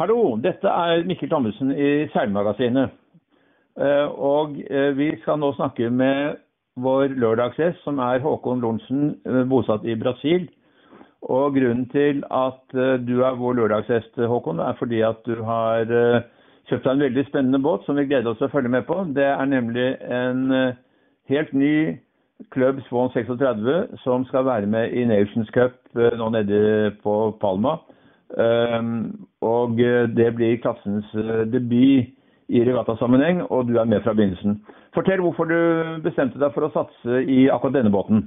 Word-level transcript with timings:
Hallo, 0.00 0.38
dette 0.40 0.64
er 0.64 1.02
Mikkel 1.04 1.28
Thommessen 1.28 1.74
i 1.76 2.06
Seilmagasinet. 2.14 2.94
Eh, 3.76 4.06
Og 4.08 4.54
eh, 4.64 4.94
vi 4.96 5.10
skal 5.20 5.36
nå 5.42 5.50
snakke 5.58 5.90
med 5.92 6.38
vår 6.80 7.12
lørdagsgjest, 7.20 7.82
som 7.84 8.00
er 8.00 8.22
Håkon 8.24 8.62
Lorentzen, 8.62 9.10
eh, 9.28 9.42
bosatt 9.50 9.84
i 9.84 9.98
Brasil. 10.00 10.46
Og 11.20 11.52
grunnen 11.52 11.84
til 11.92 12.24
at 12.32 12.72
du 13.04 13.20
er 13.28 13.36
vår 13.36 13.58
lørdagsgjest, 13.58 14.16
Håkon, 14.24 14.64
er 14.64 14.78
fordi 14.80 15.02
at 15.04 15.20
du 15.28 15.42
har 15.44 15.84
kjøpt 15.84 16.86
deg 16.86 16.92
en 16.94 17.04
veldig 17.04 17.26
spennende 17.28 17.60
båt 17.60 17.84
som 17.84 18.00
vi 18.00 18.08
gleder 18.08 18.32
oss 18.32 18.40
til 18.40 18.48
å 18.48 18.54
følge 18.54 18.72
med 18.72 18.88
på. 18.88 19.02
Det 19.12 19.28
er 19.28 19.52
nemlig 19.52 19.90
en 20.00 20.46
helt 21.28 21.52
ny 21.52 21.74
Club 22.56 22.80
Swan 22.88 23.12
36 23.12 24.00
som 24.00 24.24
skal 24.32 24.48
være 24.48 24.64
med 24.66 24.96
i 24.96 25.04
Nations 25.04 25.52
Cup 25.52 25.76
nå 25.92 26.32
nede 26.32 26.94
på 27.04 27.34
Palma. 27.44 27.82
Um, 28.30 29.28
og 29.40 29.80
eh, 29.80 30.08
det 30.16 30.34
blir 30.36 30.60
klassens 30.60 31.06
eh, 31.14 31.46
debut 31.52 32.10
i 32.50 32.64
regattasammenheng, 32.66 33.42
og 33.42 33.68
du 33.68 33.78
er 33.78 33.88
med 33.88 34.02
fra 34.04 34.12
begynnelsen. 34.12 34.58
Fortell 34.94 35.22
hvorfor 35.22 35.46
du 35.48 36.00
bestemte 36.04 36.40
deg 36.42 36.52
for 36.54 36.66
å 36.66 36.74
satse 36.74 37.22
i 37.22 37.46
akkurat 37.48 37.78
denne 37.78 37.92
båten. 37.94 38.26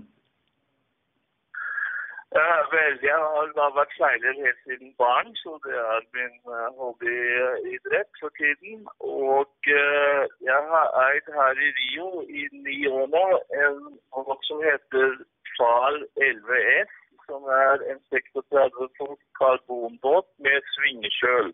Ja, 2.33 2.53
vel, 2.71 2.95
jeg 3.05 3.13
har 3.13 3.75
vært 3.75 3.91
seiler 3.93 4.39
helt 4.39 4.61
siden 4.65 4.93
barn, 4.97 5.29
så 5.43 5.59
det 5.67 5.75
er 5.75 6.07
min 6.17 6.39
eh, 6.55 6.69
hobbyidrett 6.79 8.09
for 8.21 8.33
tiden. 8.39 8.87
Og 9.05 9.69
jeg 9.69 10.63
har 10.71 10.97
eid 11.03 11.29
her 11.35 11.61
i 11.67 11.69
Rio 11.77 12.09
i 12.25 12.47
ni 12.65 12.79
år 12.89 13.05
nå 13.13 13.27
en 13.61 13.79
båt 14.17 14.49
som 14.49 14.65
heter 14.65 15.19
Fal 15.59 16.01
11S, 16.17 17.02
som 17.27 17.41
er 17.65 17.83
en 17.91 17.99
36 18.13 18.89
fot 18.97 19.21
karbonbåt 19.39 20.27
med 20.45 20.71
svingekjøl. 20.75 21.53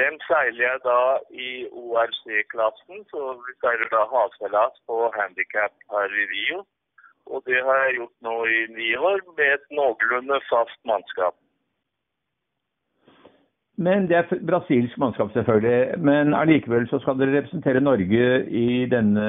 Den 0.00 0.18
seiler 0.26 0.64
jeg 0.68 0.78
da 0.84 1.02
i 1.46 1.50
ORC-klassen, 1.82 3.04
så 3.12 3.20
vi 3.46 3.52
seiler 3.62 3.88
da 3.94 4.02
havseilas 4.14 4.74
på 4.88 4.96
handikap 5.18 5.74
her 5.92 6.18
i 6.22 6.26
Rio. 6.34 6.64
Og 7.30 7.42
det 7.48 7.60
har 7.66 7.76
jeg 7.84 7.96
gjort 8.00 8.16
nå 8.26 8.36
i 8.56 8.60
ni 8.78 8.90
år 9.10 9.22
med 9.38 9.48
et 9.56 9.66
noenlunde 9.78 10.40
fast 10.50 10.80
mannskap. 10.90 11.36
Men 13.76 14.06
det 14.10 14.16
er 14.16 14.42
brasilsk 14.46 14.98
mannskap, 14.98 15.32
selvfølgelig. 15.34 15.98
Men 15.98 16.34
allikevel 16.34 16.86
så 16.90 17.00
skal 17.02 17.18
dere 17.18 17.38
representere 17.38 17.82
Norge 17.82 18.28
i 18.46 18.84
denne 18.90 19.24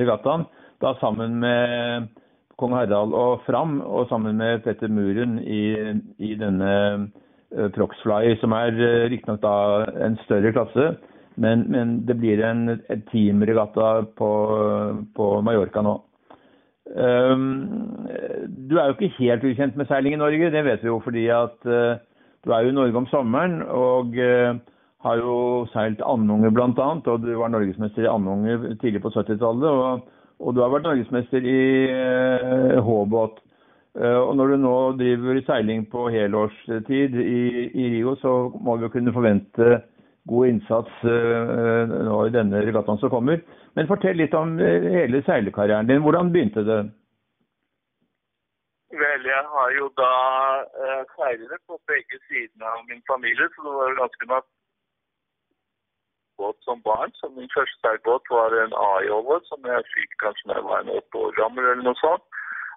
regattaen. 0.00 0.44
Da 0.82 0.92
sammen 1.00 1.38
med 1.40 2.10
kong 2.60 2.74
Harald 2.76 3.14
og 3.16 3.42
Fram, 3.46 3.80
og 3.80 4.08
sammen 4.10 4.38
med 4.38 4.62
Petter 4.64 4.88
Muren 4.92 5.38
i, 5.42 5.74
i 6.18 6.34
denne 6.38 6.70
uh, 7.54 7.68
Proxfly, 7.74 8.36
som 8.40 8.54
er 8.56 8.76
uh, 8.78 9.04
riktignok 9.12 9.42
da 9.42 9.56
en 10.06 10.18
større 10.24 10.54
klasse. 10.54 10.94
Men, 11.36 11.64
men 11.70 11.96
det 12.06 12.14
blir 12.20 12.42
en, 12.46 12.68
en 12.70 13.06
teamregatta 13.10 13.88
på, 14.18 14.32
på 15.16 15.30
Mallorca 15.42 15.82
nå. 15.82 15.96
Um, 16.94 17.64
du 18.68 18.76
er 18.76 18.90
jo 18.90 18.94
ikke 18.94 19.16
helt 19.18 19.46
ukjent 19.48 19.76
med 19.76 19.88
seiling 19.88 20.14
i 20.14 20.20
Norge, 20.20 20.50
det 20.52 20.62
vet 20.66 20.82
vi 20.84 20.92
jo 20.92 21.00
fordi 21.02 21.24
at 21.32 21.56
uh, 21.66 21.96
du 22.44 22.52
er 22.52 22.62
jo 22.62 22.70
i 22.70 22.76
Norge 22.76 23.00
om 23.00 23.08
sommeren 23.10 23.62
og 23.64 24.14
uh, 24.14 24.54
har 25.04 25.20
jo 25.20 25.36
seilt 25.72 26.02
andunger 26.06 26.52
bl.a. 26.54 26.88
Og 26.96 27.24
du 27.24 27.32
var 27.36 27.52
norgesmester 27.52 28.06
i 28.06 28.10
andunger 28.10 28.70
tidlig 28.80 29.02
på 29.04 29.12
70-tallet. 29.12 29.68
Og, 29.68 30.04
og, 30.40 30.54
du 30.54 30.62
har 30.62 30.72
vært 30.72 30.86
norgesmester 30.88 31.46
i 31.46 31.62
eh, 31.90 32.78
H-båt. 32.82 33.42
og 33.94 34.32
når 34.36 34.48
du 34.50 34.56
nå 34.58 34.76
driver 34.98 35.40
seiling 35.46 35.84
på 35.86 36.08
helårstid 36.10 37.14
i, 37.14 37.42
i 37.70 37.84
Rio, 37.92 38.16
så 38.18 38.32
må 38.58 38.74
vi 38.76 38.88
jo 38.88 38.90
kunne 38.90 39.14
forvente 39.14 39.76
god 40.26 40.48
innsats 40.48 41.04
nå 41.04 42.16
i 42.26 42.32
denne 42.34 42.64
regattaen 42.64 42.98
som 42.98 43.12
kommer. 43.12 43.38
Men 43.76 43.86
fortell 43.86 44.18
litt 44.18 44.34
om 44.34 44.56
hele 44.58 45.20
seilerkarrieren 45.28 45.86
din. 45.86 46.02
Hvordan 46.02 46.32
begynte 46.34 46.64
det? 46.66 46.80
Vel, 49.02 49.24
jeg 49.26 49.44
har 49.54 49.70
jo 49.74 49.86
da 49.98 50.12
uh, 50.62 51.02
seilet 51.16 51.62
på 51.66 51.78
begge 51.90 52.18
sidene 52.28 52.68
av 52.74 52.84
min 52.90 53.02
familie, 53.10 53.48
så 53.54 53.64
det 53.66 53.72
var 53.78 53.96
ganske 54.02 54.28
nok 56.34 56.46
båt 56.46 56.56
som 56.64 56.80
barn. 56.82 57.10
Så 57.14 57.28
min 57.28 57.48
første 57.54 57.78
seilbåt 57.80 58.22
var 58.30 58.50
en 58.52 58.72
A-jover 58.72 59.40
som 59.44 59.60
jeg 59.64 59.84
fikk 59.94 60.10
kanskje 60.22 60.48
da 60.48 60.54
jeg 60.54 60.64
var 60.64 60.96
åtte 60.98 61.18
år 61.18 61.32
gammel 61.40 61.64
eller 61.64 61.82
noe 61.82 61.94
sånt. 62.00 62.22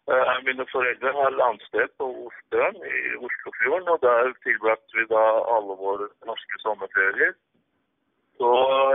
Uh, 0.08 0.38
mine 0.46 0.66
foreldre 0.72 1.12
har 1.12 1.30
landsted 1.30 1.88
på 1.98 2.06
Ostøen 2.28 2.76
i 2.76 3.00
Oslofjorden, 3.26 3.90
og 3.90 4.00
der 4.02 4.32
tilbrakte 4.46 4.98
vi 4.98 5.06
da 5.12 5.24
alle 5.56 5.76
våre 5.84 6.08
norske 6.26 6.58
sommerferier. 6.64 7.34
Så 8.38 8.52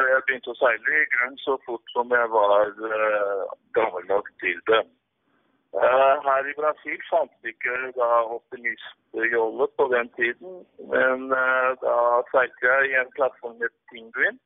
jeg 0.09 0.23
begynte 0.25 0.55
å 0.55 0.57
seile 0.57 0.97
i 1.03 1.11
grunn 1.13 1.37
så 1.45 1.59
fort 1.67 1.93
som 1.93 2.15
jeg 2.17 2.31
var 2.33 2.73
uh, 2.81 3.45
gammel 3.77 4.07
nok 4.09 4.31
til 4.41 4.57
det. 4.71 4.81
Uh, 5.77 6.17
her 6.25 6.49
i 6.49 6.57
Brasil 6.57 7.05
fantes 7.11 7.53
ikke 7.53 7.77
da 7.99 8.09
optimistjolle 8.39 9.69
på 9.77 9.89
den 9.93 10.09
tiden, 10.17 10.65
men 10.95 11.29
da 11.85 11.99
seilte 12.33 12.69
jeg 12.71 12.89
i 12.89 12.99
en 13.03 13.13
plattform 13.19 13.59
med 13.61 13.69
het 13.69 13.93
Penguin, 13.93 14.41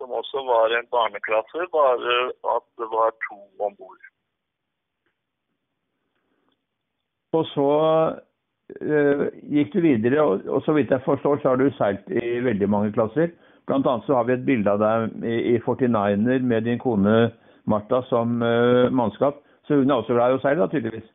som 0.00 0.16
også 0.20 0.42
var 0.48 0.72
en 0.78 0.88
barneklasse, 0.96 1.66
bare 1.76 2.16
at 2.56 2.64
det 2.80 2.88
var 2.96 3.12
to 3.26 3.38
om 3.66 3.76
bord. 3.76 4.08
Og 7.36 7.44
så 7.52 7.68
uh, 8.80 9.26
gikk 9.54 9.76
du 9.76 9.80
videre, 9.84 10.24
og, 10.24 10.48
og, 10.48 10.64
så 10.64 10.74
vidt 10.74 10.90
jeg 10.90 11.04
forstår, 11.04 11.38
så 11.42 11.52
har 11.52 11.60
du 11.60 11.68
seilt 11.76 12.10
i 12.10 12.40
veldig 12.48 12.70
mange 12.72 12.92
klasser. 12.96 13.30
Annet 13.70 14.06
så 14.06 14.16
har 14.18 14.24
vi 14.26 14.34
et 14.34 14.46
bilde 14.48 14.72
av 14.72 14.80
deg 14.82 15.28
i, 15.30 15.36
i 15.52 15.56
49er 15.62 16.42
med 16.42 16.64
din 16.66 16.80
kone 16.82 17.30
Martha 17.70 18.00
som 18.08 18.40
mannskap. 18.90 19.44
Så 19.68 19.78
hun 19.78 19.90
er 19.90 20.00
også 20.00 20.16
glad 20.16 20.32
i 20.32 20.38
å 20.40 20.42
seile, 20.42 20.64
da, 20.64 20.66
tydeligvis? 20.72 21.06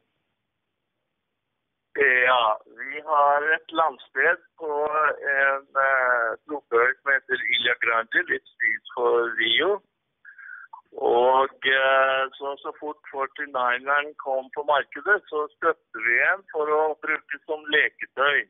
Ja, 1.99 2.39
har 3.07 3.45
et 3.55 3.73
landsted 3.79 4.41
på 4.61 4.71
en 5.31 5.67
uh, 5.77 6.31
blodbølg 6.47 6.95
som 6.99 7.11
heter 7.13 7.43
Ilja 7.57 7.75
Grande, 7.83 8.23
litt 8.31 8.47
syd 8.55 8.91
for 8.95 9.29
Rio. 9.39 9.71
Og 11.05 11.69
uh, 11.69 12.23
så, 12.37 12.55
så 12.63 12.73
fort 12.79 12.99
49eren 13.13 14.11
kom 14.23 14.51
på 14.55 14.65
markedet, 14.67 15.17
så 15.31 15.45
støtte 15.55 16.05
vi 16.07 16.19
en 16.31 16.45
for 16.53 16.71
å 16.71 16.83
bruke 17.05 17.41
som 17.45 17.65
leketøy. 17.75 18.45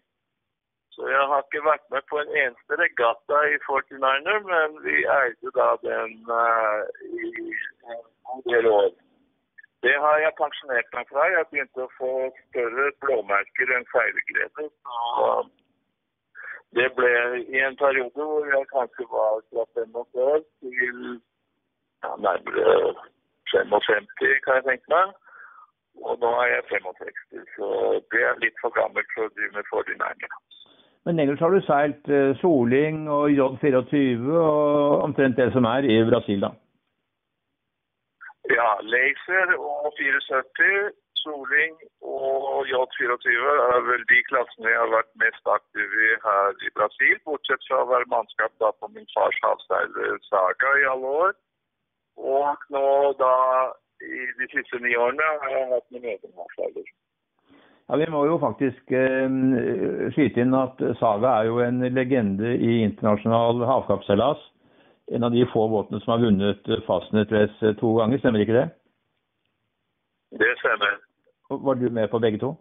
Så 0.96 1.10
jeg 1.12 1.24
har 1.30 1.42
ikke 1.44 1.66
vært 1.66 1.88
med 1.92 2.06
på 2.10 2.22
en 2.22 2.30
eneste 2.32 2.78
regatta 2.80 3.42
i 3.52 3.58
49er, 3.66 4.46
men 4.52 4.78
vi 4.86 5.02
eide 5.20 5.56
da 5.58 5.72
den 5.84 6.14
uh, 6.30 6.86
i 7.12 7.34
en 8.34 8.46
del 8.48 8.72
år. 8.72 8.94
Det 9.86 9.96
har 10.04 10.16
jeg 10.24 10.38
pensjonert 10.42 10.88
meg 10.98 11.10
fra. 11.12 11.26
Jeg 11.30 11.48
begynte 11.52 11.84
å 11.84 11.92
få 12.00 12.12
større 12.48 12.86
blåmerker 13.04 13.74
enn 13.76 13.86
feileglede. 13.92 14.66
Det 16.78 16.88
ble 16.98 17.12
i 17.44 17.62
en 17.68 17.78
periode 17.82 18.26
hvor 18.30 18.50
jeg 18.50 18.72
kanskje 18.72 19.06
var 19.12 19.44
fra 19.52 19.68
45 19.78 20.24
år 20.30 20.42
til 20.64 20.98
ja, 21.14 22.16
nærmere 22.26 22.96
55, 23.54 24.10
kan 24.48 24.58
jeg 24.58 24.68
tenke 24.72 24.96
meg. 24.96 25.14
Og 26.02 26.18
nå 26.24 26.34
er 26.42 26.50
jeg 26.56 26.68
65, 26.74 27.46
så 27.56 27.70
det 28.12 28.26
er 28.26 28.42
litt 28.42 28.58
for 28.64 28.74
gammelt 28.76 29.14
for 29.14 29.30
å 29.30 29.34
drive 29.38 29.54
med 29.54 29.70
fordinæringer. 29.70 30.36
Men 31.06 31.22
ellers 31.22 31.46
har 31.46 31.54
du 31.54 31.62
seilt 31.62 32.14
Soling 32.42 33.06
og 33.14 33.30
J24 33.38 34.34
og 34.42 35.06
omtrent 35.06 35.38
det 35.38 35.52
som 35.54 35.70
er 35.70 35.86
i 35.86 36.02
Brasil, 36.10 36.42
da? 36.42 36.56
Ja, 38.54 38.70
Laser 38.94 39.48
og 39.58 39.94
74, 39.98 40.94
Soling 41.22 41.74
og 42.02 42.68
J24 42.70 43.54
er 43.74 43.80
vel 43.90 44.04
de 44.12 44.20
klassene 44.30 44.70
jeg 44.70 44.82
har 44.84 44.92
vært 44.94 45.10
mest 45.24 45.50
aktiv 45.56 45.96
i 46.08 46.12
her 46.26 46.60
i 46.68 46.70
Brasil. 46.78 47.16
Bortsett 47.26 47.66
fra 47.66 47.82
å 47.82 47.90
være 47.90 48.12
mannskap 48.14 48.54
da 48.62 48.70
på 48.78 48.92
min 48.94 49.08
fars 49.16 49.40
havseiler 49.46 50.22
Saga 50.30 50.76
i 50.82 50.86
alle 50.92 51.16
år. 51.24 51.34
Og 52.38 52.70
nå 52.76 52.86
da 53.24 53.34
i 54.06 54.28
de 54.38 54.52
siste 54.54 54.82
ni 54.86 54.94
årene 54.94 55.32
har 55.42 55.58
jeg 55.58 55.72
hatt 55.74 55.90
min 55.96 56.08
egen 56.14 56.38
havseiler. 56.38 56.94
Ja, 57.90 57.98
Vi 58.02 58.10
må 58.14 58.26
jo 58.30 58.38
faktisk 58.42 58.94
eh, 58.94 59.40
skyte 60.14 60.46
inn 60.46 60.54
at 60.58 60.82
Saga 61.02 61.40
er 61.40 61.50
jo 61.50 61.64
en 61.66 61.82
legende 61.98 62.54
i 62.54 62.84
internasjonal 62.86 63.66
havkappseilas 63.66 64.52
en 65.08 65.24
av 65.24 65.32
de 65.32 65.46
få 65.54 65.68
båtene 65.70 66.02
som 66.02 66.16
har 66.16 66.24
vunnet 66.26 66.70
Fastnet-race 66.88 67.74
to 67.82 67.96
ganger, 68.00 68.22
stemmer 68.22 68.42
ikke 68.44 68.58
det? 68.60 68.68
Det 70.42 70.52
stemmer. 70.60 70.98
Var 71.50 71.76
du 71.76 71.90
med 71.90 72.10
på 72.10 72.20
begge 72.20 72.42
to? 72.42 72.56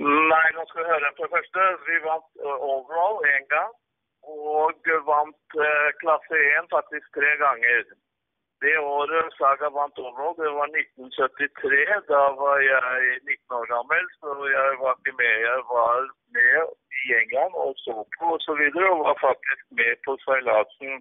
Nei, 0.00 0.46
nå 0.56 0.64
skal 0.68 0.82
vi 0.82 0.90
høre 0.90 1.12
For 1.16 1.28
det 1.28 1.34
første. 1.36 1.66
Vi 1.86 2.00
vant 2.06 2.30
overall 2.72 3.20
én 3.36 3.46
gang. 3.54 3.72
Og 4.30 4.90
vant 5.06 5.58
klasse 6.02 6.40
1 6.60 6.70
faktisk 6.74 7.06
tre 7.16 7.30
ganger. 7.44 7.84
Det 8.64 8.76
året 8.96 9.34
Saga 9.38 9.68
vant 9.76 9.98
OL, 10.04 10.32
det 10.40 10.50
var 10.58 10.68
1973. 10.80 11.94
Da 12.12 12.22
var 12.42 12.56
jeg 12.72 12.98
19 13.24 13.58
år 13.58 13.66
gammel, 13.74 14.04
så 14.20 14.28
jeg 14.56 14.70
var 14.82 14.92
ikke 14.96 15.14
med. 15.22 15.34
Jeg 15.50 15.60
var 15.74 15.94
med 16.38 16.58
i 17.02 17.04
England 17.20 17.54
og 17.64 17.72
så 17.84 17.94
på 18.16 18.26
osv. 18.26 18.34
Og, 18.34 18.40
så 18.46 18.52
videre, 18.60 18.86
og 18.94 19.06
var 19.08 19.18
faktisk 19.28 19.64
med 19.78 19.92
på 20.04 20.12
seilasen 20.26 20.92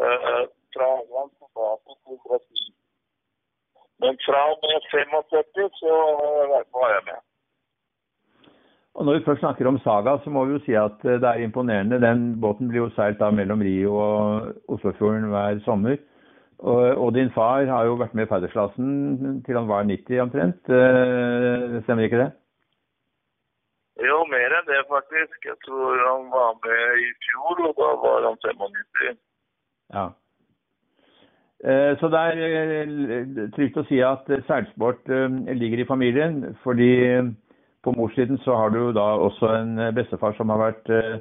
eh, 0.00 0.44
fra 0.74 0.88
England 1.00 1.30
tilbake 1.40 1.90
til 2.04 2.16
Brasil. 2.26 2.66
Men 4.02 4.12
fra 4.26 4.40
og 4.52 4.56
med 4.64 4.76
75 4.90 5.80
så 5.82 5.94
var 6.78 6.88
jeg 6.96 7.04
med. 7.10 7.20
Og 8.94 9.04
Når 9.04 9.12
vi 9.14 9.24
først 9.26 9.42
snakker 9.44 9.66
om 9.66 9.78
Saga, 9.78 10.12
så 10.24 10.30
må 10.30 10.44
vi 10.44 10.52
jo 10.52 10.64
si 10.64 10.74
at 10.78 10.98
det 11.02 11.28
er 11.28 11.44
imponerende. 11.44 12.02
Den 12.08 12.40
båten 12.40 12.68
blir 12.68 12.84
jo 12.84 12.90
seilt 12.96 13.18
da 13.18 13.30
mellom 13.30 13.62
Rio 13.66 13.96
og 14.08 14.52
Oslofjorden 14.68 15.32
hver 15.32 15.58
sommer. 15.64 15.96
Og, 16.58 16.82
og, 17.02 17.14
din 17.14 17.30
far 17.34 17.66
har 17.66 17.84
jo 17.84 17.98
vært 18.00 18.14
med 18.14 18.26
i 18.26 18.30
Færdersklassen 18.30 19.42
til 19.46 19.58
han 19.58 19.68
var 19.68 19.86
90 19.88 20.20
omtrent. 20.22 20.70
Eh, 20.70 21.82
stemmer 21.84 22.06
ikke 22.06 22.22
det? 22.22 22.30
Jo, 24.08 24.20
mer 24.30 24.56
enn 24.58 24.68
det 24.68 24.82
faktisk. 24.90 25.38
Jeg 25.44 25.56
tror 25.66 26.02
han 26.02 26.28
var 26.32 26.58
med 26.66 27.02
i 27.04 27.08
fjor, 27.26 27.64
og 27.68 27.74
da 27.80 27.90
var 28.04 28.28
han 28.28 28.38
95. 28.44 29.18
Ja. 29.94 30.06
Eh, 31.64 31.92
så 32.00 32.10
det 32.14 32.22
er 32.28 32.42
eh, 32.46 33.44
trygt 33.56 33.80
å 33.82 33.86
si 33.90 34.00
at 34.04 34.30
seilsport 34.48 35.10
ligger 35.62 35.82
i 35.82 35.88
familien. 35.90 36.56
fordi 36.62 36.92
på 37.84 37.92
morssiden 37.92 38.38
så 38.40 38.56
har 38.56 38.70
du 38.72 38.92
da 38.96 39.04
også 39.20 39.46
en 39.58 39.94
bestefar 39.94 40.32
som 40.38 40.48
har 40.48 40.62
vært 40.62 40.88
Eh, 40.88 41.20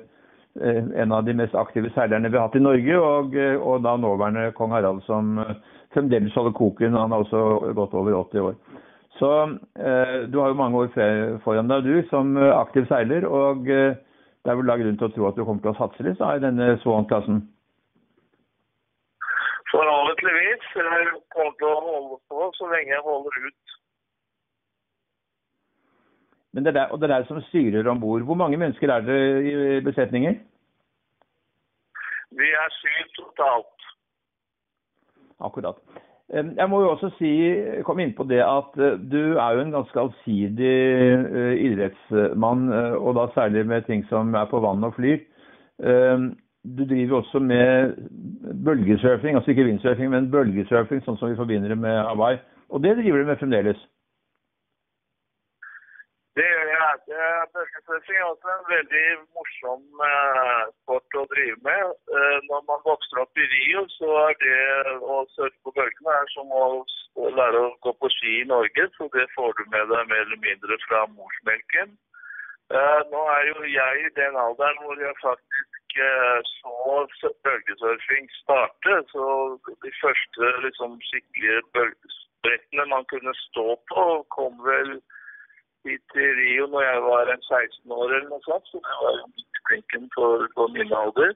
en 0.62 1.12
av 1.12 1.24
de 1.26 1.34
mest 1.34 1.56
aktive 1.56 1.90
seilerne 1.96 2.30
vi 2.30 2.38
har 2.38 2.48
hatt 2.48 2.56
i 2.56 2.62
Norge, 2.62 2.98
og, 2.98 3.36
eh, 3.36 3.56
og 3.58 3.82
da 3.84 3.96
nåværende 3.98 4.52
kong 4.58 4.74
Harald 4.76 5.02
som 5.08 5.40
eh, 5.42 5.56
fremdeles 5.96 6.36
holder 6.38 6.54
koken. 6.58 6.98
Han 6.98 7.12
er 7.12 7.24
også 7.24 7.74
gått 7.74 7.94
over 7.98 8.20
80 8.20 8.48
år. 8.50 8.56
Så 9.18 9.32
eh, 9.80 10.16
du 10.30 10.40
har 10.40 10.52
jo 10.52 10.60
mange 10.60 10.78
år 10.78 10.94
foran 11.46 11.70
deg, 11.70 11.88
du, 11.88 12.04
som 12.10 12.38
aktiv 12.38 12.86
seiler. 12.90 13.26
Og 13.26 13.66
eh, 13.70 13.98
det 14.44 14.52
er 14.52 14.60
vel 14.60 14.70
da 14.70 14.78
grunn 14.78 14.98
til 15.00 15.10
å 15.10 15.14
tro 15.16 15.28
at 15.30 15.38
du 15.38 15.46
kommer 15.46 15.66
til 15.66 15.74
å 15.74 15.80
satse 15.80 16.06
litt 16.06 16.22
da, 16.22 16.36
i 16.36 16.44
denne 16.44 16.74
Swan-klassen? 16.84 17.42
Forhåpentligvis. 19.74 20.66
Jeg 20.78 21.14
kommer 21.34 21.56
til 21.58 21.70
å 21.70 21.78
holde 21.88 22.20
på 22.30 22.50
så 22.60 22.70
lenge 22.74 22.94
jeg 22.94 23.06
holder 23.08 23.46
ut. 23.48 23.80
Men 26.54 26.66
det 26.66 26.76
er, 26.78 26.88
og 26.94 27.02
det 27.02 27.10
er 27.10 27.16
deg 27.16 27.28
som 27.28 27.42
styrer 27.50 27.88
om 27.90 28.02
bord. 28.02 28.22
Hvor 28.22 28.38
mange 28.38 28.58
mennesker 28.62 28.92
er 28.94 29.06
det 29.06 29.20
i 29.50 29.54
besetninger? 29.86 30.36
Vi 32.38 32.50
er 32.62 32.76
syv 32.78 33.14
totalt. 33.18 33.88
Akkurat. 35.40 35.82
Jeg 36.34 36.70
må 36.70 36.80
jo 36.82 36.90
også 36.94 37.12
si, 37.20 37.30
komme 37.86 38.06
inn 38.06 38.14
på 38.18 38.26
det 38.26 38.40
at 38.42 38.78
eh, 38.82 38.96
du 39.12 39.36
er 39.38 39.54
jo 39.54 39.62
en 39.62 39.74
ganske 39.76 40.00
allsidig 40.02 40.72
eh, 40.72 41.52
idrettsmann, 41.68 42.64
eh, 42.74 42.96
og 42.98 43.20
da 43.20 43.28
særlig 43.36 43.66
med 43.70 43.86
ting 43.86 44.06
som 44.10 44.34
er 44.34 44.48
på 44.50 44.62
vann 44.64 44.88
og 44.88 44.96
flyr. 44.98 45.20
Du 46.64 46.84
driver 46.88 47.18
også 47.18 47.40
med 47.44 47.96
bølgesurfing, 48.66 49.36
altså 49.36 49.52
ikke 49.52 49.66
windsurfing, 49.68 50.10
men 50.14 50.30
bølgesurfing, 50.32 51.02
sånn 51.04 51.18
som 51.20 51.34
vi 51.34 51.36
forbinder 51.36 51.74
det 51.74 51.78
med 51.82 51.98
Hawaii. 52.08 52.38
Og 52.72 52.80
det 52.86 52.94
driver 53.02 53.20
du 53.20 53.28
med 53.28 53.42
fremdeles? 53.42 53.82
Det 56.40 56.48
Bølgesurfing 57.54 58.18
er 58.18 58.24
også 58.26 58.50
en 58.54 58.66
veldig 58.70 59.06
morsom 59.38 60.04
eh, 60.08 60.62
sport 60.84 61.18
å 61.20 61.26
drive 61.34 61.58
med. 61.68 61.92
Eh, 62.18 62.38
når 62.50 62.64
man 62.70 62.82
vokser 62.88 63.22
opp 63.24 63.38
i 63.38 63.46
Rio, 63.52 63.84
så 63.98 64.10
er 64.24 64.38
det 64.42 64.62
å 65.02 65.20
surfe 65.36 65.58
på 65.66 65.74
bølgene 65.78 66.16
er 66.22 66.32
som 66.34 66.54
å, 66.58 66.64
lære 67.38 67.62
å 67.68 67.74
gå 67.86 67.94
på 68.02 68.10
ski 68.16 68.40
i 68.40 68.48
Norge. 68.50 68.88
Så 68.98 69.10
det 69.16 69.28
får 69.36 69.54
du 69.60 69.64
med 69.76 69.94
deg 69.94 70.10
mer 70.10 70.26
eller 70.26 70.42
mindre 70.48 70.80
fra 70.88 71.04
morsmelken. 71.14 71.96
Eh, 72.74 73.02
nå 73.14 73.24
er 73.36 73.50
jo 73.52 73.72
jeg 73.76 74.06
i 74.08 74.14
den 74.18 74.40
alderen 74.46 74.84
hvor 74.86 75.06
jeg 75.06 75.22
faktisk 75.22 75.70
så 76.58 77.30
bølgesurfing 77.46 78.30
starte. 78.40 78.94
Så 79.14 79.26
de 79.86 79.92
første 80.02 80.54
liksom, 80.66 80.96
skikkelige 81.12 81.62
bølgesprettene 81.78 82.88
man 82.90 83.06
kunne 83.14 83.36
stå 83.44 83.76
på, 83.92 84.06
kom 84.34 84.58
vel 84.66 84.96
hit 85.88 86.04
til 86.14 86.30
Rio 86.40 86.68
når 86.74 86.86
jeg 86.90 87.02
var 87.08 87.32
en 87.34 87.44
16 87.48 87.96
år 88.00 88.08
eller 88.12 88.30
noe 88.30 88.46
sånt, 88.48 88.70
så 88.70 88.80
jeg 88.84 89.00
var 89.06 89.18
midt 89.32 89.60
i 89.60 89.66
blinken 89.70 90.06
for, 90.16 90.46
for 90.56 90.72
min 90.76 90.96
alder. 91.02 91.34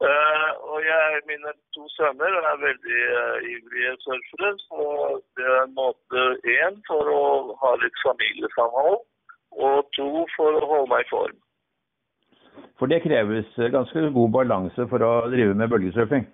Uh, 0.00 0.50
og 0.72 0.78
jeg, 0.80 1.20
mine 1.28 1.50
to 1.76 1.84
sønner 1.92 2.36
er 2.40 2.62
veldig 2.62 3.00
uh, 3.20 3.48
ivrige 3.52 3.92
surfere, 4.04 4.52
så 4.64 4.84
det 5.36 5.44
er 5.44 5.58
en 5.66 5.74
måte 5.76 6.22
én 6.54 6.80
for 6.88 7.10
å 7.12 7.22
ha 7.60 7.74
litt 7.82 8.00
familiesamhold, 8.06 8.96
og 9.68 9.90
to 9.98 10.08
for 10.38 10.56
å 10.56 10.70
holde 10.72 10.92
meg 10.94 11.04
i 11.04 11.10
form. 11.12 11.36
For 12.80 12.88
det 12.88 13.02
kreves 13.04 13.52
ganske 13.76 14.06
god 14.16 14.32
balanse 14.38 14.88
for 14.88 15.04
å 15.04 15.12
drive 15.28 15.52
med 15.60 15.68
bølgesurfing? 15.68 16.24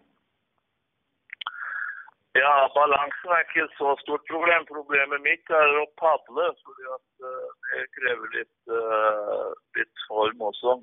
Balansen 2.86 3.32
er 3.34 3.42
ikke 3.42 3.66
så 3.74 3.94
stort 4.02 4.22
problem. 4.30 4.66
Problemet 4.70 5.22
mitt 5.24 5.50
er 5.50 5.78
å 5.80 5.86
padle. 5.98 6.50
fordi 6.62 6.90
at 6.96 7.06
uh, 7.26 7.46
Det 7.70 7.86
krever 7.98 8.36
litt, 8.38 8.58
uh, 8.70 9.48
litt, 9.78 10.04
form 10.06 10.44
også. 10.50 10.76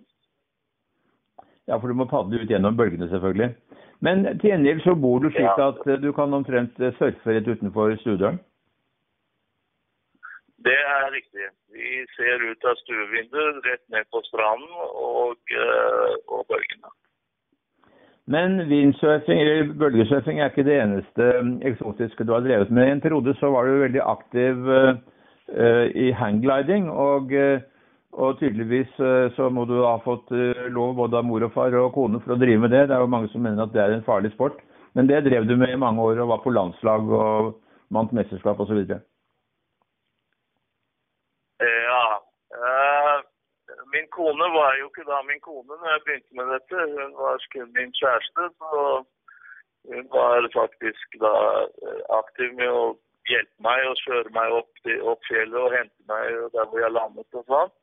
Ja, 1.69 1.77
for 1.77 1.88
du 1.88 1.95
må 1.95 2.09
padle 2.11 2.41
ut 2.41 2.51
gjennom 2.51 2.75
bølgene, 2.75 3.07
selvfølgelig. 3.11 3.53
Men 4.03 4.25
til 4.41 4.50
gjengjeld 4.51 4.83
så 4.83 4.97
bor 5.00 5.23
du 5.23 5.29
slik 5.31 5.47
ja. 5.47 5.69
at 5.71 6.01
du 6.03 6.09
kan 6.17 6.35
omtrent 6.35 6.75
surfe 6.97 7.38
rett 7.38 7.47
utenfor 7.47 7.95
stuedøren? 8.01 8.41
Det 10.67 10.75
er 10.75 11.07
riktig. 11.11 11.47
Vi 11.71 12.03
ser 12.17 12.44
ut 12.44 12.67
av 12.67 12.75
stuevinduet 12.81 13.63
rett 13.67 13.83
ned 13.95 14.11
på 14.11 14.19
stranden 14.27 14.75
og, 14.99 15.56
og 16.27 16.44
bølgene. 16.51 16.91
Men 18.31 18.55
windsurfing 18.69 19.41
eller 19.41 19.73
bølgesurfing 19.79 20.39
er 20.39 20.51
ikke 20.51 20.63
det 20.63 20.77
eneste 20.79 21.25
um, 21.41 21.57
eksotiske 21.67 22.23
du 22.23 22.31
har 22.31 22.45
drevet 22.45 22.71
med. 22.71 22.87
I 22.87 22.95
en 22.95 23.03
periode 23.03 23.35
så 23.39 23.49
var 23.51 23.67
du 23.67 23.81
veldig 23.81 23.99
aktiv 23.99 24.69
uh, 24.69 24.93
i 25.91 26.11
hanggliding, 26.15 26.87
og, 26.89 27.33
uh, 27.35 27.59
og 28.13 28.39
tydeligvis 28.39 28.93
uh, 29.03 29.27
så 29.35 29.49
må 29.51 29.65
du 29.67 29.75
ha 29.83 29.97
fått 30.05 30.31
lov 30.71 30.95
både 31.01 31.19
av 31.19 31.27
mor 31.27 31.43
og 31.43 31.51
far 31.51 31.75
og 31.81 31.91
kone 31.97 32.23
for 32.23 32.37
å 32.37 32.39
drive 32.39 32.63
med 32.63 32.71
det. 32.71 32.85
Det 32.87 32.95
er 32.95 33.03
jo 33.03 33.11
mange 33.11 33.31
som 33.33 33.43
mener 33.43 33.65
at 33.65 33.75
det 33.75 33.83
er 33.83 33.97
en 33.97 34.07
farlig 34.07 34.31
sport. 34.37 34.63
Men 34.95 35.09
det 35.09 35.25
drev 35.25 35.49
du 35.49 35.57
med 35.57 35.73
i 35.73 35.81
mange 35.81 36.01
år 36.01 36.21
og 36.23 36.29
var 36.31 36.43
på 36.45 36.53
landslag 36.53 37.11
og 37.11 37.55
vant 37.91 38.13
mesterskap 38.15 38.59
osv. 38.63 38.85
Ja. 38.87 39.01
Min 43.94 44.07
kone 44.16 44.45
var 44.57 44.78
jo 44.80 44.90
ikke 44.90 45.06
da 45.09 45.21
min 45.30 45.42
kone 45.47 45.73
når 45.76 45.90
jeg 45.92 46.04
begynte 46.06 46.38
med 46.40 46.47
dette. 46.54 46.78
Hun 46.97 47.14
var 47.21 47.38
min 47.78 47.92
kjæreste. 48.00 48.44
Så 48.59 48.80
hun 49.92 50.06
var 50.18 50.50
faktisk 50.59 51.18
da 51.26 51.33
eh, 51.88 52.02
aktiv 52.19 52.54
med 52.59 52.69
å 52.71 52.83
hjelpe 53.30 53.66
meg 53.68 53.85
og 53.88 54.02
kjøre 54.04 54.35
meg 54.35 54.57
opp, 54.59 54.71
opp 55.14 55.30
fjellet 55.30 55.59
og 55.59 55.73
hente 55.76 56.12
meg 56.12 56.52
der 56.56 56.69
hvor 56.69 56.83
jeg 56.83 56.95
landet 56.97 57.40
og 57.40 57.47
sånn. 57.52 57.73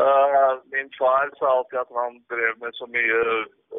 Uh, 0.00 0.52
min 0.72 0.88
far 0.98 1.28
sa 1.38 1.48
alltid 1.50 1.80
at 1.80 1.90
han 1.98 2.20
drev 2.30 2.60
med 2.62 2.76
så 2.78 2.86
mye 2.94 3.20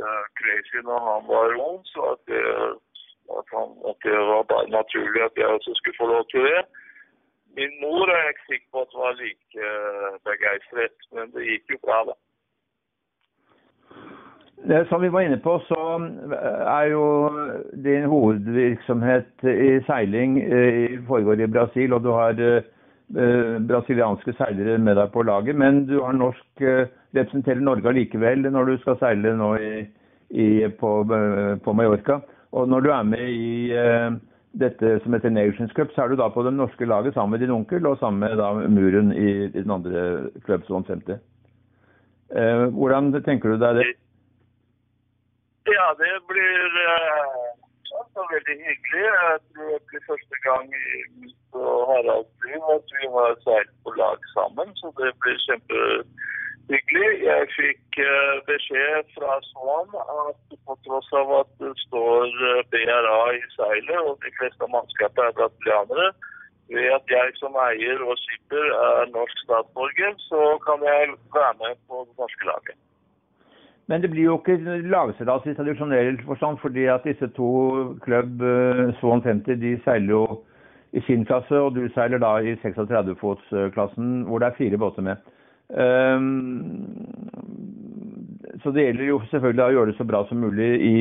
uh, 0.03 0.23
crazy 0.39 0.81
når 0.83 0.99
han 1.07 1.23
var 1.29 1.55
ung, 1.55 1.79
så 1.93 2.11
at 2.13 2.21
det, 2.29 2.41
at, 3.37 3.47
han, 3.55 3.71
at 3.89 3.97
det 4.03 4.17
var 4.31 4.43
bare 4.51 4.73
naturlig 4.75 5.23
at 5.23 5.39
jeg 5.39 5.47
også 5.47 5.75
skulle 5.79 5.99
få 6.01 6.09
lov 6.11 6.25
til 6.33 6.43
det. 6.49 6.61
Min 7.57 7.71
mor 7.81 8.07
er 8.07 8.19
jeg 8.21 8.33
ikke 8.33 8.49
sikker 8.49 8.67
på 8.71 8.83
at 8.85 8.99
var 9.03 9.15
like 9.19 9.69
uh, 9.69 10.11
begeistret, 10.27 10.97
men 11.15 11.31
det 11.33 11.47
gikk 11.49 11.73
jo 11.75 11.79
bra, 11.85 11.97
da. 12.11 12.15
Som 14.89 15.01
vi 15.01 15.09
var 15.11 15.25
inne 15.25 15.39
på, 15.41 15.55
så 15.65 15.79
eh, 15.97 16.59
er 16.69 16.91
jo 16.91 17.05
din 17.85 18.03
hovedvirksomhet 18.05 19.45
i 19.49 19.71
seiling 19.87 20.35
eh, 20.37 20.99
foregår 21.07 21.41
i 21.41 21.47
Brasil, 21.49 21.95
og 21.97 22.03
du 22.05 22.11
har 22.13 22.37
brasilianske 23.67 24.31
seilere 24.37 24.77
med 24.79 24.95
deg 24.95 25.09
på 25.11 25.25
laget. 25.27 25.57
Men 25.57 25.81
du 25.89 25.97
har 25.99 26.13
norsk, 26.15 26.61
representerer 27.17 27.59
Norge 27.59 27.89
allikevel 27.89 28.45
når 28.53 28.69
du 28.69 28.77
skal 28.83 28.99
seile 29.01 29.33
nå 29.35 29.49
i, 29.57 29.71
i, 30.29 30.47
på, 30.79 30.91
på 31.65 31.73
Mallorca. 31.75 32.21
Og 32.53 32.69
når 32.69 32.85
du 32.85 32.91
er 32.93 33.09
med 33.09 33.33
i 33.33 33.51
dette 34.59 34.99
som 35.03 35.13
heter 35.15 35.31
Nations 35.31 35.71
Cup, 35.73 35.91
så 35.95 36.03
er 36.03 36.11
du 36.11 36.19
da 36.19 36.27
på 36.29 36.43
det 36.43 36.53
norske 36.53 36.85
laget 36.85 37.13
sammen 37.13 37.35
med 37.35 37.45
din 37.45 37.53
onkel 37.55 37.85
og 37.87 37.99
sammen 37.99 38.19
med 38.19 38.37
da 38.37 38.51
Muren 38.67 39.13
i, 39.15 39.29
i 39.47 39.61
den 39.61 39.71
andre 39.71 40.29
Club 40.45 40.65
som 40.67 40.85
50. 40.85 41.19
Eh, 42.35 42.65
hvordan 42.75 43.11
tenker 43.23 43.53
du 43.53 43.57
deg 43.61 43.79
det? 43.79 43.87
Ja, 45.71 45.87
det 45.99 46.13
blir 46.27 46.77
uh, 46.83 48.23
veldig 48.33 48.55
hyggelig. 48.67 49.05
Det 49.55 49.79
blir 49.87 50.07
første 50.09 50.37
gang 50.47 50.67
i 50.73 50.95
mitt 51.21 51.59
og 51.63 51.87
Haralds 51.89 52.33
liv 52.47 52.61
at 52.75 52.95
vi 52.97 53.07
har 53.15 53.35
seilt 53.45 53.73
på 53.83 53.93
lag 54.01 54.19
sammen, 54.35 54.67
så 54.79 54.91
det 54.99 55.11
blir 55.23 55.37
kjempehyggelig. 56.71 57.25
Jeg 57.27 57.47
fikk 57.55 57.99
uh, 57.99 58.39
beskjed 58.47 59.07
fra 59.15 59.39
Swan 59.51 59.89
at 59.99 60.57
på 60.65 60.75
tross 60.85 61.09
av 61.13 61.31
at 61.41 61.49
det 61.59 61.73
står 61.87 62.27
eh, 62.27 62.63
BRA 62.71 63.23
i 63.35 63.41
seilet, 63.55 63.99
og 64.07 64.19
de 64.23 64.31
fleste 64.39 64.63
av 64.63 64.71
mannskapet 64.71 65.23
er 65.25 65.35
brasilianere. 65.39 66.11
Ved 66.71 66.87
at 66.95 67.03
jeg 67.11 67.33
som 67.35 67.55
eier 67.59 67.99
og 68.05 68.15
skipper 68.15 68.65
er 68.71 69.11
norsk 69.11 69.43
statsborger, 69.43 70.13
så 70.29 70.55
kan 70.63 70.79
jeg 70.87 71.11
være 71.35 71.55
med 71.59 71.75
på 71.89 72.05
det 72.07 72.15
norske 72.19 72.47
laget. 72.47 72.77
Men 73.87 74.01
det 74.01 74.11
blir 74.11 74.29
jo 74.29 74.37
ikke 74.39 74.79
lagseilas 74.87 75.49
i 75.51 75.55
tradisjonell 75.57 76.21
forstand, 76.23 76.61
fordi 76.61 76.85
at 76.85 77.03
disse 77.03 77.27
to 77.35 77.51
klubb 78.05 78.39
uh, 78.39 78.95
Swan 79.01 79.23
50 79.25 79.59
de 79.59 79.75
seiler 79.83 80.15
jo 80.15 80.23
i 80.95 81.03
sin 81.07 81.25
klasse, 81.25 81.55
og 81.55 81.75
du 81.75 81.83
seiler 81.91 82.19
da 82.19 82.37
i 82.39 82.55
36-fotsklassen, 82.63 84.23
hvor 84.27 84.39
det 84.39 84.51
er 84.51 84.59
fire 84.59 84.79
båter 84.79 85.03
med. 85.03 85.19
Um, 85.71 86.75
så 88.63 88.71
det 88.75 88.83
gjelder 88.85 89.07
jo 89.07 89.19
selvfølgelig 89.31 89.63
å 89.63 89.73
gjøre 89.75 89.91
det 89.91 89.97
så 89.97 90.05
bra 90.07 90.21
som 90.27 90.41
mulig 90.43 90.69
i, 90.83 90.95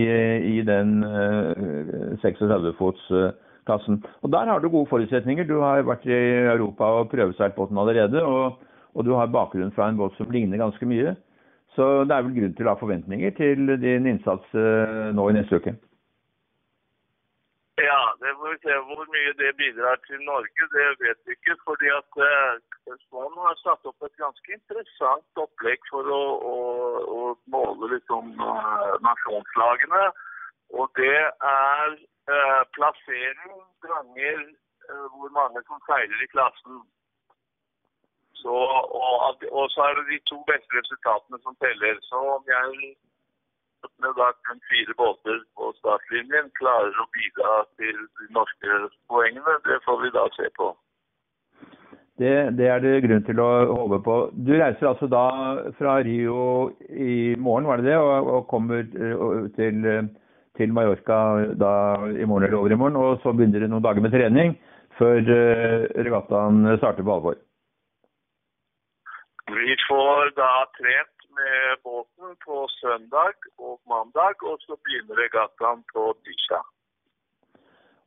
i 0.55 0.61
den 0.67 1.01
uh, 1.03 2.15
36-fotsklassen. 2.23 4.01
Og 4.23 4.33
der 4.33 4.53
har 4.53 4.63
du 4.63 4.71
gode 4.71 4.89
forutsetninger. 4.93 5.49
Du 5.49 5.59
har 5.65 5.83
vært 5.89 6.07
i 6.09 6.21
Europa 6.47 6.93
og 7.01 7.11
prøveseilt 7.13 7.59
båten 7.59 7.81
allerede. 7.83 8.23
Og, 8.23 8.63
og, 8.95 9.05
du 9.05 9.13
har 9.19 9.33
bakgrunn 9.35 9.75
fra 9.75 9.91
en 9.91 9.99
båt 9.99 10.17
som 10.19 10.31
ligner 10.33 10.63
ganske 10.63 10.89
mye. 10.89 11.17
Så 11.77 11.91
det 12.07 12.17
er 12.17 12.27
vel 12.27 12.39
grunn 12.39 12.57
til 12.59 12.67
å 12.67 12.73
ha 12.73 12.81
forventninger 12.81 13.37
til 13.37 13.77
din 13.83 14.09
innsats 14.11 14.57
uh, 14.57 15.11
nå 15.15 15.29
i 15.31 15.39
neste 15.39 15.61
uke. 15.61 15.77
Ja, 17.89 18.03
det 18.21 18.35
får 18.37 18.49
vi 18.53 18.59
se 18.63 18.75
hvor 18.89 19.05
mye 19.15 19.33
det 19.41 19.51
bidrar 19.61 19.97
til 20.07 20.21
Norge. 20.33 20.63
Det 20.77 20.87
vet 21.03 21.21
vi 21.27 21.33
ikke. 21.37 21.57
fordi 21.67 21.89
at 22.01 22.11
eh, 22.29 22.53
Svan 23.05 23.39
har 23.47 23.57
satt 23.65 23.87
opp 23.91 24.03
et 24.09 24.17
ganske 24.25 24.53
interessant 24.59 25.43
opplegg 25.45 25.81
for 25.93 26.05
å, 26.19 26.23
å, 26.53 26.57
å 27.19 27.21
måle 27.55 27.93
liksom, 27.95 28.35
uh, 28.41 28.93
nasjonslagene. 29.09 30.03
Og 30.79 30.87
det 31.01 31.21
er 31.53 31.89
eh, 32.35 32.63
plassering 32.77 33.57
ganger 33.87 34.39
eh, 34.45 35.07
hvor 35.17 35.31
mange 35.39 35.65
som 35.69 35.81
seiler 35.89 36.25
i 36.27 36.33
klassen. 36.35 36.83
Så, 38.43 38.57
og, 39.05 39.45
og, 39.51 39.65
så 39.73 39.89
er 39.89 39.99
det 39.99 40.07
de 40.13 40.21
to 40.31 40.39
beste 40.53 40.77
resultatene 40.81 41.41
som 41.45 41.57
teller. 41.65 41.97
Så 42.11 42.21
om 42.37 42.45
jeg 42.57 42.95
med 44.03 44.17
da 44.19 44.29
kun 44.47 44.61
fire 44.71 44.95
båter 44.99 45.43
på 45.57 45.73
startlinjen 45.79 46.53
klarer 46.61 46.95
å 47.01 47.09
bidra 47.17 47.57
til 47.81 47.97
de 48.21 48.31
norske 48.37 48.79
poengene, 49.11 49.59
det 49.67 49.81
får 49.87 50.01
vi 50.05 50.15
da 50.15 50.25
se 50.37 50.49
på. 50.57 50.71
Det, 52.21 52.33
det, 52.59 52.67
er 52.69 52.83
det 52.85 52.97
grunn 53.07 53.23
til 53.25 53.39
å 53.41 53.51
håpe 53.71 54.01
på. 54.05 54.17
Du 54.37 54.53
reiser 54.53 54.91
altså 54.91 55.07
da 55.09 55.27
fra 55.79 55.95
Rio 56.05 56.43
i 56.93 57.37
morgen, 57.41 57.69
var 57.71 57.81
det 57.81 57.89
det, 57.89 57.97
og, 57.97 58.29
og 58.35 58.49
kommer 58.51 58.83
eh, 58.85 59.47
til, 59.57 59.87
til, 60.61 60.75
Mallorca 60.77 61.21
da 61.57 61.73
i 62.13 62.27
morgen 62.29 62.45
eller 62.45 62.59
over 62.59 62.75
i 62.75 62.81
morgen. 62.83 62.99
Og 63.01 63.23
så 63.23 63.33
begynner 63.33 63.65
det 63.65 63.71
noen 63.73 63.87
dager 63.87 64.05
med 64.05 64.13
trening 64.13 64.53
før 65.01 65.23
uh, 65.25 65.87
regattaen 65.97 66.67
starter 66.77 67.07
på 67.07 67.15
alvor. 67.15 67.39
Vi 69.49 69.77
får 69.87 70.35
da 70.37 70.51
trent 70.77 71.21
med 71.39 71.81
båten 71.87 72.00
på 72.45 72.67
søndag 72.81 73.49
og 73.59 73.79
mandag, 73.91 74.43
og 74.43 74.61
så 74.67 74.79
begynner 74.85 75.25
regattaen 75.25 75.83
på 75.95 76.11
tirsdag. 76.25 76.69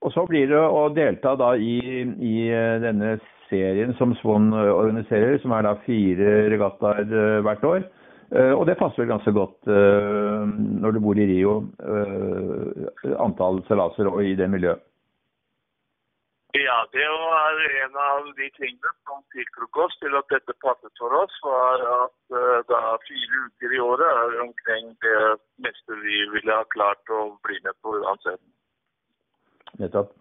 Og 0.03 0.11
så 0.11 0.25
blir 0.27 0.49
det 0.51 0.59
å 0.59 0.87
delta 0.91 1.35
da 1.39 1.53
i, 1.55 1.79
i 2.03 2.35
eh, 2.51 2.77
denne 2.83 3.15
serien 3.47 3.93
som 3.99 4.15
Swan 4.19 4.51
organiserer, 4.53 5.37
som 5.39 5.53
er 5.55 5.67
da 5.67 5.77
fire 5.85 6.31
regattaer 6.51 7.05
eh, 7.07 7.41
hvert 7.45 7.67
år. 7.69 7.85
Eh, 8.33 8.51
og 8.51 8.65
det 8.67 8.75
passer 8.79 9.03
vel 9.03 9.13
ganske 9.13 9.31
godt 9.35 9.69
når 9.69 10.95
du 10.95 11.03
bor 11.03 11.19
i 11.19 11.27
Rio, 11.29 11.59
antall 13.21 13.61
seilaser 13.69 14.09
og 14.11 14.23
i 14.25 14.33
det 14.35 14.49
miljøet. 14.51 14.81
Ja, 16.53 16.75
det 16.93 17.05
var 17.09 17.61
en 17.65 17.95
av 17.97 18.27
de 18.37 18.47
tingene 18.53 18.91
som 19.07 19.23
tiltrukk 19.33 19.79
oss 19.87 19.95
til 20.03 20.13
at 20.19 20.27
dette 20.29 20.53
passet 20.61 21.01
for 21.01 21.15
oss, 21.17 21.39
var 21.41 21.81
at 21.93 22.35
da 22.69 22.81
fire 23.07 23.45
uker 23.47 23.73
i 23.73 23.81
året 23.81 24.05
er 24.05 24.43
omkring 24.43 24.91
det 25.01 25.21
meste 25.65 25.97
vi 26.53 26.59
har 26.59 26.71
klart 26.73 27.13
å 27.13 27.25
bli 27.45 27.59
med 27.65 27.77
på 27.81 27.97
uansett. 27.99 28.41
Nettopp. 29.81 30.13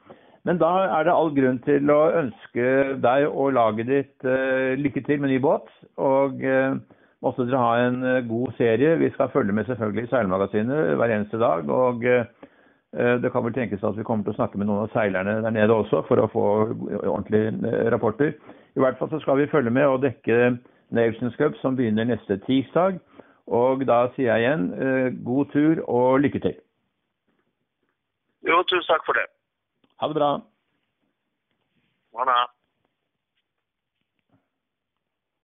Men 0.48 0.58
da 0.58 0.70
er 0.98 1.06
det 1.06 1.14
all 1.14 1.30
grunn 1.36 1.60
til 1.62 1.92
å 1.92 2.00
ønske 2.18 2.64
deg 3.04 3.28
og 3.28 3.52
laget 3.54 3.90
ditt 3.92 4.26
uh, 4.26 4.72
lykke 4.80 5.04
til 5.06 5.20
med 5.22 5.30
ny 5.30 5.38
båt. 5.44 5.68
Og 6.02 6.40
uh, 6.42 6.80
måtte 7.22 7.46
dere 7.46 7.60
ha 7.62 7.74
en 7.84 8.00
god 8.26 8.56
serie. 8.58 8.96
Vi 8.98 9.12
skal 9.14 9.30
følge 9.30 9.54
med 9.54 9.68
selvfølgelig 9.68 10.08
i 10.08 10.10
Seilmagasinet 10.10 10.96
hver 10.98 11.14
eneste 11.14 11.38
dag. 11.38 11.70
og 11.70 12.02
Eh, 12.96 13.14
det 13.22 13.30
kan 13.32 13.44
vel 13.44 13.54
tenkes 13.56 13.84
at 13.84 13.96
vi 13.96 14.04
kommer 14.04 14.24
til 14.24 14.34
å 14.34 14.36
snakke 14.36 14.58
med 14.60 14.68
noen 14.68 14.84
av 14.84 14.92
seilerne 14.92 15.38
der 15.40 15.54
nede 15.54 15.72
også, 15.72 16.02
for 16.04 16.20
å 16.20 16.28
få 16.28 16.44
ordentlige 17.08 17.54
eh, 17.64 17.86
rapporter. 17.94 18.34
I 18.76 18.82
hvert 18.84 18.98
fall 18.98 19.08
så 19.12 19.20
skal 19.22 19.40
vi 19.40 19.48
følge 19.48 19.72
med 19.72 19.88
og 19.88 20.02
dekke 20.04 20.58
Nations 20.92 21.36
Cup, 21.40 21.56
som 21.62 21.78
begynner 21.78 22.10
neste 22.10 22.36
tirsdag. 22.44 23.00
Og 23.46 23.86
da 23.86 24.06
sier 24.14 24.30
jeg 24.32 24.44
igjen 24.44 24.68
eh, 24.74 25.08
god 25.24 25.50
tur 25.52 25.82
og 25.88 26.20
lykke 26.22 26.40
til. 26.40 26.56
Jo, 28.48 28.62
tusen 28.62 28.88
takk 28.90 29.06
for 29.06 29.18
det. 29.18 29.26
Ha 30.00 30.08
det 30.10 30.16
bra. 30.18 30.30
Ha 32.18 32.26
det. 32.30 32.40